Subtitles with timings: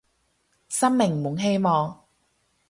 [0.67, 2.07] 生命滿希望